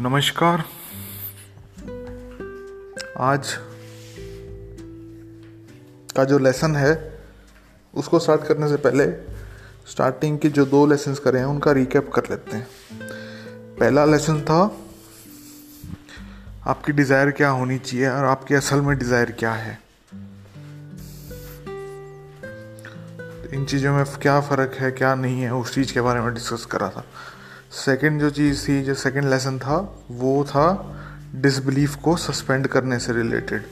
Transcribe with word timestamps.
नमस्कार। 0.00 0.62
आज 3.20 3.52
का 6.16 6.24
जो 6.24 6.38
लेसन 6.38 6.76
है, 6.76 6.92
उसको 7.94 8.18
स्टार्ट 8.18 8.42
करने 8.42 8.68
से 8.68 8.76
पहले 8.76 9.06
स्टार्टिंग 9.90 10.38
के 10.38 10.48
जो 10.48 10.64
दो 10.66 10.84
लेसन 10.86 11.14
करे 11.14 11.38
हैं, 11.38 11.46
उनका 11.46 11.72
रिकैप 11.72 12.10
कर 12.14 12.30
लेते 12.30 12.56
हैं। 12.56 12.66
पहला 13.80 14.04
लेसन 14.04 14.40
था, 14.40 14.60
आपकी 16.66 16.92
डिज़ायर 16.92 17.30
क्या 17.30 17.48
होनी 17.50 17.78
चाहिए 17.78 18.08
और 18.08 18.24
आपकी 18.24 18.54
असल 18.54 18.80
में 18.80 18.96
डिज़ायर 18.98 19.30
क्या 19.30 19.52
है। 19.52 19.78
इन 23.52 23.64
चीज़ों 23.64 23.94
में 23.94 24.04
क्या 24.22 24.40
फ़र्क 24.40 24.74
है, 24.74 24.90
क्या 24.90 25.14
नहीं 25.14 25.42
है, 25.42 25.54
उस 25.54 25.74
चीज़ 25.74 25.94
के 25.94 26.00
बारे 26.00 26.20
में 26.20 26.32
डिस्कस 26.34 26.64
करा 26.64 26.88
था। 26.88 27.04
सेकंड 27.70 28.20
जो 28.20 28.28
चीज़ 28.30 28.66
थी, 28.68 28.82
जो 28.82 28.94
सेकंड 28.94 29.24
लेसन 29.24 29.58
था, 29.58 29.76
वो 30.10 30.44
था 30.44 30.94
डिसबिलीफ 31.34 31.94
को 31.94 32.16
सस्पेंड 32.16 32.66
करने 32.66 32.98
से 32.98 33.12
रिलेटेड 33.12 33.64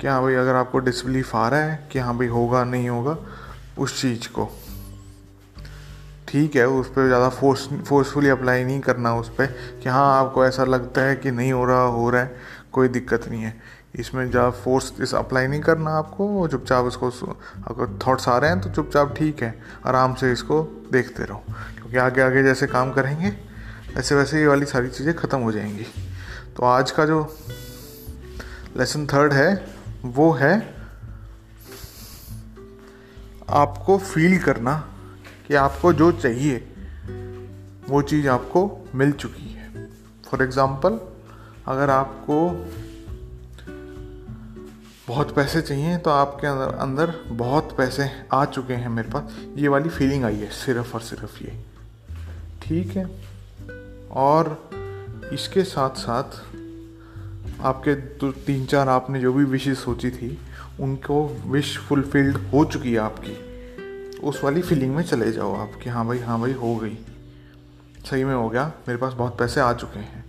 कि 0.00 0.06
हाँ 0.06 0.20
भाई, 0.22 0.34
अगर 0.34 0.54
आपको 0.54 0.78
डिसबिलीफ 0.78 1.34
आ 1.36 1.48
रहा 1.48 1.60
है 1.60 1.88
कि 1.92 1.98
हाँ 1.98 2.16
भाई 2.18 2.26
होगा, 2.26 2.64
नहीं 2.64 2.88
होगा, 2.88 3.16
उस 3.78 4.00
चीज़ 4.00 4.28
को। 4.28 4.48
ठीक 6.28 6.56
है, 6.56 6.66
उस 6.68 6.88
पर 6.88 7.06
ज़्यादा 7.06 7.28
फोर्स 7.28 7.68
फोर्सफुली 7.86 8.28
अप्लाई 8.28 8.64
नहीं 8.64 8.80
करना 8.80 9.14
उस 9.16 9.28
पर 9.28 9.46
कि 9.82 9.88
हाँ 9.88 10.18
आपको 10.18 10.44
ऐसा 10.46 10.64
लगता 10.64 11.00
है 11.00 11.16
कि 11.16 11.30
नहीं 11.30 11.52
हो 11.52 11.64
रहा 11.64 11.82
हो 11.82 12.10
रहा 12.10 12.22
है, 12.22 12.36
कोई 12.72 12.88
दिक्कत 12.88 13.28
नहीं 13.28 13.42
है। 13.42 13.54
इसमें 13.94 14.30
जब 14.30 14.60
फोर्स 14.64 14.92
इस 15.00 15.14
अप्लाई 15.14 15.46
नहीं 15.46 15.60
करना 15.60 15.90
आपको 15.90 16.46
चुपचाप 16.48 16.86
इसको 16.88 17.08
अगर 17.66 17.98
थॉट्स 18.06 18.28
आ 18.28 18.36
रहे 18.38 18.50
हैं 18.50 18.60
तो 18.60 18.70
चुपचाप 18.70 19.14
ठीक 19.16 19.42
है, 19.42 19.54
आराम 19.86 20.14
से 20.14 20.32
इसको 20.32 20.62
देखते 20.92 21.24
रहो। 21.24 21.42
क्योंकि 21.76 21.96
आगे 21.96 22.22
आगे 22.22 22.42
जैसे 22.42 22.66
काम 22.66 22.92
करेंगे 22.92 23.32
ऐसे 23.98 24.14
वैसे 24.14 24.40
ये 24.40 24.46
वाली 24.46 24.66
सारी 24.66 24.88
चीज़ें 24.88 25.14
ख़त्म 25.14 25.38
हो 25.38 25.52
जाएँगी। 25.52 25.86
तो 26.56 26.64
आज 26.64 26.90
का 26.90 27.04
जो 27.06 27.20
लेसन 28.76 29.06
थर्ड 29.06 29.32
है, 29.32 29.64
वो 30.04 30.30
है 30.32 30.54
आपको 33.50 33.98
फील 33.98 34.38
करना 34.38 34.74
कि 35.46 35.54
आपको 35.54 35.92
जो 35.92 36.10
चाहिए, 36.12 36.56
वो 37.88 38.02
चीज़ 38.02 38.28
आपको 38.28 38.88
मिल 38.94 39.12
चुकी 39.12 39.48
है। 39.50 39.88
फॉर 40.26 40.42
एग्ज़ाम्पल 40.42 40.98
अगर 41.66 41.90
आपको 41.90 42.38
बहुत 45.08 45.34
पैसे 45.34 45.62
चाहिए 45.62 45.96
तो 45.96 46.10
आपके 46.10 46.46
अंदर 46.46 46.74
अंदर 46.74 47.14
बहुत 47.28 47.76
पैसे 47.76 48.10
आ 48.32 48.44
चुके 48.44 48.74
हैं 48.74 48.88
मेरे 48.88 49.08
पास। 49.08 49.36
ये 49.56 49.68
वाली 49.68 49.88
फीलिंग 49.88 50.24
आई 50.24 50.36
है, 50.36 50.50
सिर्फ़ 50.50 50.94
और 50.94 51.00
सिर्फ़ 51.00 51.44
ये। 51.44 51.60
ठीक 52.62 52.96
है? 52.96 53.10
और 54.10 54.70
इसके 55.32 55.64
साथ 55.64 55.90
साथ 55.90 56.24
आपके 57.60 57.94
दो, 57.94 58.32
तीन, 58.32 58.66
चार 58.66 58.88
आपने 58.88 59.20
जो 59.20 59.32
भी 59.32 59.44
विशेष 59.44 59.78
सोची 59.78 60.10
थी, 60.10 60.38
उनको 60.80 61.42
विश 61.46 61.78
फुलफिल्ड 61.78 62.36
हो 62.36 62.64
चुकी 62.64 62.92
है 62.92 62.98
आपकी। 62.98 63.46
उस 64.18 64.44
वाली 64.44 64.62
फीलिंग 64.62 64.96
में 64.96 65.02
चले 65.02 65.32
जाओ 65.32 65.56
आप 65.56 65.72
कि 65.82 65.90
हाँ 65.90 66.06
भाई 66.06 66.18
हाँ 66.18 66.40
भाई, 66.40 66.52
हो 66.52 66.76
गई। 66.76 66.98
सही 68.10 68.24
में 68.24 68.34
हो 68.34 68.48
गया, 68.48 68.72
मेरे 68.88 68.96
पास 68.96 69.12
बहुत 69.12 69.38
पैसे 69.38 69.60
आ 69.60 69.72
चुके 69.72 69.98
हैं। 69.98 70.25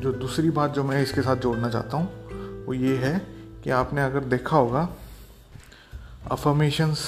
जो 0.00 0.12
दूसरी 0.12 0.50
बात 0.50 0.70
जो 0.70 0.84
मैं 0.84 1.02
इसके 1.02 1.22
साथ 1.22 1.36
जोड़ना 1.36 1.68
चाहता 1.70 1.96
हूँ, 1.96 2.64
वो 2.66 2.74
ये 2.74 2.96
है 2.96 3.18
कि 3.64 3.70
आपने 3.70 4.02
अगर 4.02 4.24
देखा 4.24 4.56
होगा 4.56 4.88
अफर्मेशंस 6.30 7.02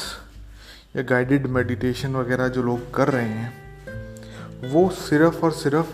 या 0.97 1.03
गाइडेड 1.03 1.47
मेडिटेशन 1.47 2.17
वगैरह 2.17 2.49
जो 2.49 2.63
लोग 2.63 2.95
कर 2.95 3.09
रहे 3.09 3.29
हैं, 3.29 3.53
वो 4.71 4.89
सिर्फ़ 4.91 5.45
और 5.45 5.53
सिर्फ़ 5.53 5.87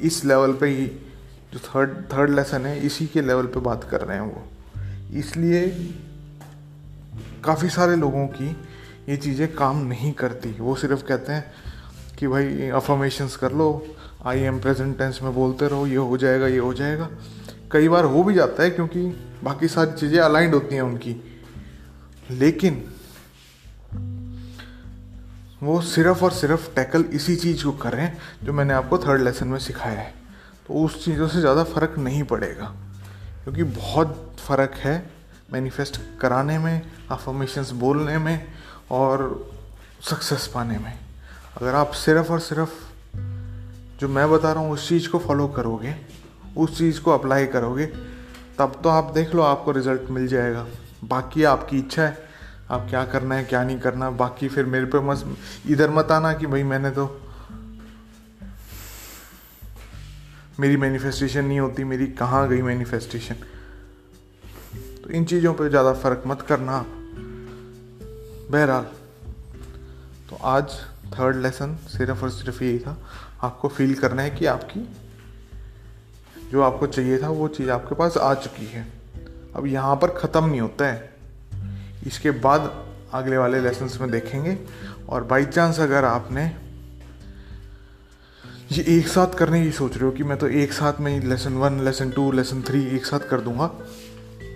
इस 0.00 0.24
लेवल 0.24 0.52
पे 0.52 0.66
ही, 0.66 0.86
जो 1.52 1.58
थर्ड 1.58 1.90
थर्ड 2.12 2.30
लेसन 2.30 2.66
है, 2.66 2.78
इसी 2.86 3.06
के 3.06 3.22
लेवल 3.22 3.46
पे 3.46 3.60
बात 3.60 3.84
कर 3.84 4.00
रहे 4.00 4.18
हैं 4.18 4.24
वो। 4.24 4.44
इसलिए 5.18 5.94
काफ़ी 7.44 7.68
सारे 7.68 7.96
लोगों 7.96 8.26
की 8.26 8.50
ये 9.08 9.16
चीज़ें 9.16 9.54
काम 9.54 9.84
नहीं 9.86 10.12
करती। 10.12 10.52
वो 10.52 10.74
सिर्फ़ 10.76 11.04
कहते 11.04 11.32
हैं 11.32 11.52
कि 12.18 12.28
भाई 12.28 12.68
अफर्मेशंस 12.68 13.36
कर 13.36 13.52
लो 13.52 13.86
आई 14.26 14.40
एम 14.40 14.58
प्रेजेंट 14.60 14.98
टेंस 14.98 15.18
में 15.22 15.34
बोलते 15.34 15.68
रहो, 15.68 15.86
ये 15.86 15.96
हो 15.96 16.16
जाएगा, 16.16 16.46
ये 16.46 16.58
हो 16.58 16.74
जाएगा। 16.74 17.08
कई 17.72 17.88
बार 17.88 18.04
हो 18.04 18.22
भी 18.22 18.34
जाता 18.34 18.62
है 18.62 18.70
क्योंकि 18.70 19.00
बाकी 19.44 19.68
सारी 19.68 19.92
चीज़ें 19.92 20.18
अलाइंड 20.20 20.54
होती 20.54 20.74
हैं 20.74 20.82
उनकी। 20.82 21.16
लेकिन 22.30 22.84
वो 25.62 25.80
सिर्फ़ 25.80 26.24
और 26.24 26.32
सिर्फ़ 26.32 26.74
टैकल 26.74 27.04
इसी 27.12 27.36
चीज़ 27.36 27.64
को 27.64 27.72
करें 27.72 28.16
जो 28.44 28.52
मैंने 28.52 28.74
आपको 28.74 28.98
थर्ड 28.98 29.22
लेसन 29.22 29.48
में 29.48 29.58
सिखाया 29.58 30.00
है। 30.00 30.14
तो 30.68 30.74
उस 30.74 31.04
चीज़ों 31.04 31.28
से 31.28 31.40
ज़्यादा 31.40 31.64
फ़र्क 31.64 31.98
नहीं 31.98 32.22
पड़ेगा। 32.22 32.74
क्योंकि 33.44 33.62
बहुत 33.62 34.36
फ़र्क 34.38 34.74
है 34.74 35.10
मैनिफेस्ट 35.52 36.00
कराने 36.20 36.58
में 36.58 36.82
अफर्मेशंस 37.10 37.70
बोलने 37.70 38.18
में 38.18 38.46
और 38.90 39.50
सक्सेस 40.10 40.46
पाने 40.46 40.78
में। 40.78 40.98
अगर 41.56 41.74
आप 41.74 41.92
सिर्फ़ 41.92 42.32
और 42.32 42.40
सिर्फ़ 42.40 42.91
जो 44.02 44.08
मैं 44.08 44.30
बता 44.30 44.52
रहा 44.52 44.62
हूँ, 44.62 44.72
उस 44.72 44.88
चीज़ 44.88 45.08
को 45.08 45.18
फॉलो 45.20 45.46
करोगे, 45.48 45.94
उस 46.56 46.76
चीज़ 46.78 47.00
को 47.00 47.10
अप्लाई 47.10 47.46
करोगे, 47.46 47.86
तब 48.58 48.80
तो 48.82 48.88
आप 48.88 49.12
देख 49.14 49.34
लो 49.34 49.42
आपको 49.44 49.72
रिज़ल्ट 49.72 50.10
मिल 50.10 50.26
जाएगा। 50.28 50.66
बाकी 51.04 51.44
आपकी 51.44 51.78
इच्छा 51.78 52.02
है, 52.02 52.16
आप 52.70 52.86
क्या 52.90 53.04
करना 53.04 53.34
है, 53.34 53.44
क्या 53.44 53.62
नहीं 53.64 53.78
करना, 53.80 54.10
बाकी 54.12 54.48
फिर 54.48 54.66
मेरे 54.66 54.86
पे 54.86 55.00
मत 55.00 55.36
इधर 55.70 55.90
मत 55.90 56.10
आना 56.10 56.32
कि 56.32 56.46
भाई 56.46 56.62
मैंने 56.64 56.90
तो 56.90 57.06
मेरी 60.60 60.76
मैनिफेस्टेशन 60.76 61.44
नहीं 61.44 61.60
होती, 61.60 61.84
मेरी 61.84 62.06
कहाँ 62.14 62.48
गई 62.48 62.62
मैनिफेस्टेशन 62.62 63.34
तो 65.04 65.10
इन 65.10 65.24
चीज़ों 65.24 65.54
पे 65.54 65.68
ज़्यादा 65.68 65.92
फ़र्क 65.94 66.22
मत 66.26 66.42
करना 66.42 66.72
आप। 66.72 66.86
बहरहाल 68.50 68.86
तो 70.30 70.36
आज 70.48 70.80
थर्ड 71.12 71.36
लेसन 71.36 71.76
सिर्फ़ 71.88 72.22
और 72.22 72.30
सिर्फ़ 72.30 72.64
यही 72.64 72.78
था। 72.78 72.98
आपको 73.42 73.68
फील 73.68 73.94
करना 73.94 74.22
है 74.22 74.30
कि 74.30 74.46
आपकी, 74.46 74.88
जो 76.50 76.62
आपको 76.62 76.86
चाहिए 76.86 77.22
था, 77.22 77.28
वो 77.28 77.48
चीज़ 77.48 77.70
आपके 77.70 77.94
पास 77.94 78.16
आ 78.16 78.34
चुकी 78.34 78.66
है। 78.66 78.86
अब 79.56 79.66
यहाँ 79.66 79.96
पर 79.96 80.08
ख़त्म 80.10 80.44
नहीं 80.44 80.60
होता 80.60 80.86
है। 80.86 81.14
इसके 82.06 82.30
बाद 82.30 82.86
अगले 83.12 83.36
वाले 83.36 83.60
लेसन्स 83.60 84.00
में 84.00 84.10
देखेंगे। 84.10 84.58
और 85.08 85.24
बाई 85.24 85.44
चांस 85.44 85.80
अगर 85.80 86.04
आपने 86.04 86.56
ये 88.72 88.84
एक 88.98 89.08
साथ 89.08 89.34
करने 89.34 89.64
की 89.64 89.72
सोच 89.72 89.94
रहे 89.94 90.04
हो 90.04 90.10
कि 90.10 90.24
मैं 90.24 90.38
तो 90.38 90.48
एक 90.48 90.72
साथ 90.72 91.00
में 91.00 91.20
lesson 91.20 91.52
one 91.52 91.80
lesson 91.80 92.10
two 92.10 92.32
lesson 92.32 92.62
three 92.62 92.84
एक 92.84 93.06
साथ 93.06 93.20
कर 93.20 93.40
दूँगा 93.40 93.66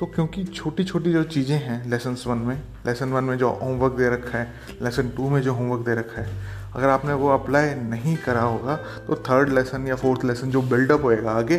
तो 0.00 0.06
क्योंकि 0.06 0.44
छोटी 0.44 0.84
छोटी 0.84 1.12
जो 1.12 1.22
चीज़ें 1.24 1.56
हैं 1.56 1.88
लेसन 1.90 2.16
वन 2.26 2.38
में 2.38 2.56
लेसन 2.86 3.08
वन 3.08 3.24
में 3.24 3.36
जो 3.38 3.50
होमवर्क 3.52 3.92
दे 3.92 4.08
रखा 4.10 4.38
है 4.38 4.78
लेसन 4.82 5.08
टू 5.10 5.28
में 5.30 5.40
जो 5.42 5.52
होमवर्क 5.54 5.84
दे 5.86 5.94
रखा 5.94 6.20
है, 6.22 6.28
अगर 6.74 6.88
आपने 6.88 7.12
वो 7.12 7.28
अप्लाई 7.28 7.74
नहीं 7.74 8.16
करा 8.16 8.40
होगा 8.40 8.76
तो 9.06 9.16
थर्ड 9.28 9.52
लेसन 9.52 9.86
या 9.86 9.94
फोर्थ 9.96 10.24
लेसन 10.24 10.50
जो 10.50 10.62
बिल्डअप 10.64 11.04
होएगा 11.04 11.32
आगे, 11.32 11.56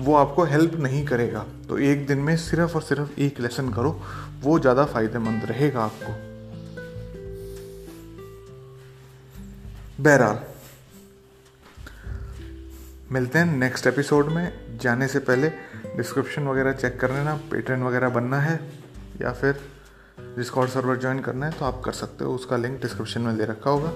वो 0.00 0.14
आपको 0.14 0.44
हेल्प 0.44 0.74
नहीं 0.80 1.04
करेगा। 1.06 1.44
तो 1.68 1.78
एक 1.80 2.06
दिन 2.06 2.18
में 2.18 2.36
सिर्फ़ 2.38 2.74
और 2.74 2.82
सिर्फ़ 2.82 3.20
एक 3.20 3.40
लेसन 3.40 3.68
करो, 3.72 4.00
वो 4.42 4.58
ज़्यादा 4.58 4.84
फ़ायदेमंद 4.84 5.44
रहेगा 5.44 5.80
आपको। 5.80 6.12
बहरहाल, 10.02 10.40
मिलते 13.12 13.38
हैं 13.38 13.56
नेक्स्ट 13.56 13.86
एपिसोड 13.86 14.28
में, 14.28 14.78
जाने 14.78 15.08
से 15.08 15.18
पहले 15.20 15.48
डिस्क्रिप्शन 15.96 16.46
वगैरह 16.48 16.72
चेक 16.72 17.00
कर 17.00 17.10
लेना 17.10 17.34
पेटर्न 17.50 17.82
वगैरह 17.82 18.08
बनना 18.08 18.40
है, 18.40 18.60
या 19.20 19.32
फिर 19.32 19.60
डिस्कॉर्ड 20.36 20.70
सर्वर 20.70 20.96
ज्वाइन 20.96 21.20
करना 21.20 21.46
है 21.46 21.52
तो 21.52 21.64
आप 21.64 21.80
कर 21.84 21.92
सकते 21.92 22.24
हो, 22.24 22.34
उसका 22.34 22.56
लिंक 22.56 22.80
डिस्क्रिप्शन 22.82 23.20
में 23.20 23.36
दे 23.36 23.44
रखा 23.44 23.70
होगा। 23.70 23.92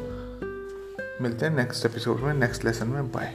मिलते 1.22 1.46
हैं 1.46 1.56
नेक्स्ट 1.56 1.86
एपिसोड 1.86 2.20
में 2.20 2.34
नेक्स्ट 2.34 2.64
लेसन 2.64 2.88
में 2.88 3.12
बाय 3.12 3.34